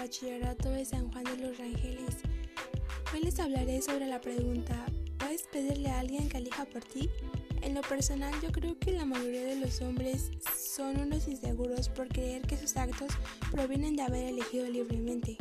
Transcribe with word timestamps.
Bachillerato 0.00 0.70
de 0.70 0.86
San 0.86 1.12
Juan 1.12 1.24
de 1.24 1.36
los 1.36 1.58
Rangeles. 1.58 2.16
Hoy 3.12 3.20
les 3.20 3.38
hablaré 3.38 3.82
sobre 3.82 4.06
la 4.06 4.18
pregunta, 4.18 4.86
¿puedes 5.18 5.42
pedirle 5.42 5.90
a 5.90 5.98
alguien 5.98 6.26
que 6.26 6.38
elija 6.38 6.64
por 6.64 6.82
ti? 6.82 7.10
En 7.60 7.74
lo 7.74 7.82
personal 7.82 8.32
yo 8.40 8.50
creo 8.50 8.78
que 8.78 8.92
la 8.92 9.04
mayoría 9.04 9.44
de 9.44 9.56
los 9.56 9.82
hombres 9.82 10.30
son 10.56 10.98
unos 10.98 11.28
inseguros 11.28 11.90
por 11.90 12.08
creer 12.08 12.40
que 12.46 12.56
sus 12.56 12.78
actos 12.78 13.10
provienen 13.50 13.94
de 13.94 14.00
haber 14.00 14.24
elegido 14.24 14.66
libremente. 14.70 15.36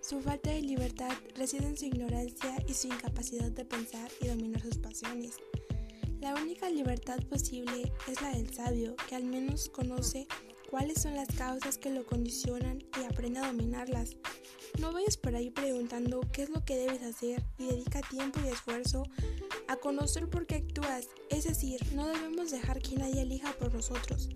Su 0.00 0.20
falta 0.20 0.50
de 0.50 0.62
libertad 0.62 1.12
reside 1.34 1.66
en 1.66 1.76
su 1.76 1.86
ignorancia 1.86 2.62
y 2.68 2.74
su 2.74 2.86
incapacidad 2.86 3.50
de 3.50 3.64
pensar 3.64 4.08
y 4.20 4.28
dominar 4.28 4.62
sus 4.62 4.78
pasiones. 4.78 5.34
La 6.20 6.32
única 6.36 6.70
libertad 6.70 7.18
posible 7.28 7.92
es 8.06 8.22
la 8.22 8.30
del 8.30 8.54
sabio, 8.54 8.94
que 9.08 9.16
al 9.16 9.24
menos 9.24 9.68
conoce 9.68 10.28
cuáles 10.70 11.02
son 11.02 11.14
las 11.14 11.28
causas 11.28 11.78
que 11.78 11.90
lo 11.90 12.04
condicionan 12.04 12.84
y 13.00 13.04
aprende 13.04 13.40
a 13.40 13.46
dominarlas. 13.46 14.16
No 14.80 14.92
vayas 14.92 15.16
por 15.16 15.34
ahí 15.34 15.50
preguntando 15.50 16.20
qué 16.32 16.42
es 16.42 16.50
lo 16.50 16.64
que 16.64 16.76
debes 16.76 17.02
hacer 17.02 17.42
y 17.58 17.66
dedica 17.66 18.00
tiempo 18.02 18.40
y 18.44 18.48
esfuerzo 18.48 19.04
a 19.68 19.76
conocer 19.76 20.28
por 20.28 20.46
qué 20.46 20.56
actúas, 20.56 21.08
es 21.30 21.44
decir, 21.44 21.80
no 21.94 22.06
debemos 22.06 22.50
dejar 22.50 22.80
que 22.82 22.96
nadie 22.96 23.22
elija 23.22 23.52
por 23.52 23.72
nosotros. 23.72 24.28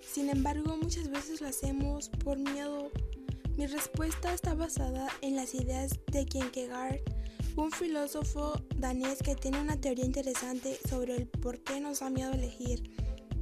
Sin 0.00 0.30
embargo, 0.30 0.76
muchas 0.76 1.10
veces 1.10 1.40
lo 1.40 1.48
hacemos 1.48 2.08
por 2.08 2.38
miedo, 2.38 2.90
mi 3.56 3.66
respuesta 3.66 4.32
está 4.32 4.54
basada 4.54 5.08
en 5.20 5.36
las 5.36 5.54
ideas 5.54 5.98
de 6.10 6.24
Kierkegaard, 6.24 7.00
un 7.56 7.70
filósofo 7.70 8.54
danés 8.76 9.22
que 9.22 9.34
tiene 9.34 9.60
una 9.60 9.78
teoría 9.78 10.06
interesante 10.06 10.78
sobre 10.88 11.16
el 11.16 11.26
por 11.26 11.60
qué 11.60 11.80
nos 11.80 12.00
da 12.00 12.08
miedo 12.08 12.32
elegir. 12.32 12.90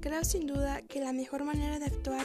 Creo 0.01 0.25
sin 0.25 0.47
duda 0.47 0.81
que 0.81 1.01
la 1.01 1.13
mejor 1.13 1.45
manera 1.45 1.79
de 1.79 1.85
actuar 1.85 2.25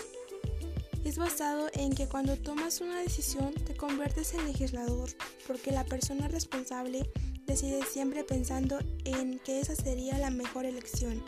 es 1.04 1.18
basado 1.18 1.68
en 1.74 1.94
que 1.94 2.08
cuando 2.08 2.38
tomas 2.38 2.80
una 2.80 3.02
decisión 3.02 3.54
te 3.54 3.76
conviertes 3.76 4.34
en 4.34 4.46
legislador, 4.46 5.10
porque 5.46 5.72
la 5.72 5.84
persona 5.84 6.30
responsable 6.30 7.10
decide 7.46 7.84
siempre 7.84 8.24
pensando 8.24 8.80
en 9.04 9.40
que 9.40 9.60
esa 9.60 9.76
sería 9.76 10.18
la 10.18 10.30
mejor 10.30 10.66
elección 10.66 11.22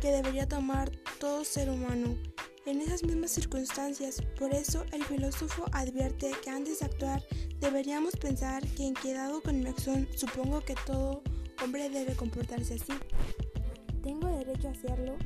que 0.00 0.12
debería 0.12 0.48
tomar 0.48 0.90
todo 1.18 1.44
ser 1.44 1.68
humano 1.68 2.16
en 2.66 2.80
esas 2.80 3.02
mismas 3.02 3.32
circunstancias. 3.32 4.22
Por 4.38 4.54
eso 4.54 4.84
el 4.92 5.04
filósofo 5.04 5.66
advierte 5.72 6.30
que 6.42 6.50
antes 6.50 6.78
de 6.78 6.86
actuar 6.86 7.22
deberíamos 7.58 8.14
pensar 8.16 8.64
que 8.68 8.86
en 8.86 8.94
quedado 8.94 9.42
con 9.42 9.58
mi 9.58 9.68
acción 9.68 10.08
supongo 10.14 10.60
que 10.60 10.76
todo 10.86 11.22
hombre 11.64 11.90
debe 11.90 12.14
comportarse 12.14 12.74
así. 12.74 12.92
¿Tengo 14.02 14.28
derecho 14.28 14.68
a 14.68 14.70
hacerlo? 14.70 15.16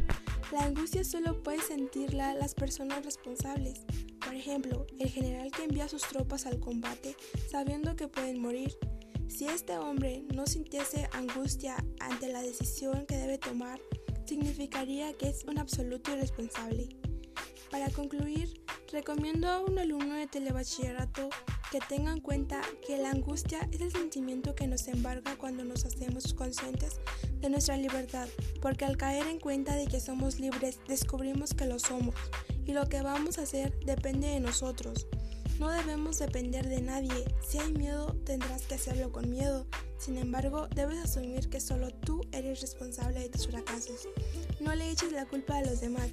La 0.50 0.60
angustia 0.64 1.04
solo 1.04 1.42
puede 1.42 1.60
sentirla 1.60 2.32
las 2.32 2.54
personas 2.54 3.04
responsables. 3.04 3.82
Por 4.24 4.34
ejemplo, 4.34 4.86
el 4.98 5.10
general 5.10 5.50
que 5.50 5.64
envía 5.64 5.88
sus 5.88 6.02
tropas 6.02 6.46
al 6.46 6.58
combate 6.58 7.14
sabiendo 7.50 7.96
que 7.96 8.08
pueden 8.08 8.40
morir. 8.40 8.74
Si 9.28 9.44
este 9.44 9.76
hombre 9.76 10.24
no 10.34 10.46
sintiese 10.46 11.06
angustia 11.12 11.76
ante 12.00 12.32
la 12.32 12.40
decisión 12.40 13.04
que 13.04 13.18
debe 13.18 13.36
tomar, 13.36 13.78
significaría 14.24 15.12
que 15.12 15.28
es 15.28 15.44
un 15.44 15.58
absoluto 15.58 16.12
irresponsable. 16.12 16.88
Para 17.70 17.90
concluir, 17.90 18.62
recomiendo 18.92 19.48
a 19.48 19.60
un 19.60 19.78
alumno 19.78 20.14
de 20.14 20.26
telebachillerato 20.26 21.28
que 21.70 21.78
tenga 21.80 22.12
en 22.12 22.20
cuenta 22.20 22.60
que 22.86 22.98
la 22.98 23.10
angustia 23.10 23.68
es 23.70 23.80
el 23.80 23.92
sentimiento 23.92 24.54
que 24.54 24.66
nos 24.66 24.88
embarga 24.88 25.36
cuando 25.36 25.64
nos 25.64 25.84
hacemos 25.84 26.32
conscientes 26.32 27.00
de 27.40 27.50
nuestra 27.50 27.76
libertad, 27.76 28.28
porque 28.62 28.84
al 28.84 28.96
caer 28.96 29.26
en 29.26 29.40
cuenta 29.40 29.74
de 29.74 29.86
que 29.86 30.00
somos 30.00 30.40
libres 30.40 30.80
descubrimos 30.88 31.54
que 31.54 31.66
lo 31.66 31.78
somos 31.78 32.14
y 32.64 32.72
lo 32.72 32.88
que 32.88 33.02
vamos 33.02 33.38
a 33.38 33.42
hacer 33.42 33.78
depende 33.80 34.28
de 34.28 34.40
nosotros. 34.40 35.06
No 35.58 35.70
debemos 35.70 36.20
depender 36.20 36.68
de 36.68 36.80
nadie. 36.80 37.24
Si 37.46 37.58
hay 37.58 37.72
miedo, 37.72 38.14
tendrás 38.24 38.62
que 38.62 38.76
hacerlo 38.76 39.10
con 39.10 39.28
miedo. 39.28 39.66
Sin 39.98 40.16
embargo, 40.16 40.68
debes 40.68 40.98
asumir 40.98 41.50
que 41.50 41.60
solo 41.60 41.90
tú 41.90 42.20
eres 42.30 42.60
responsable 42.60 43.18
de 43.18 43.28
tus 43.28 43.48
fracasos. 43.48 44.06
No 44.60 44.72
le 44.76 44.88
eches 44.88 45.10
la 45.10 45.26
culpa 45.26 45.58
a 45.58 45.64
los 45.64 45.80
demás. 45.80 46.12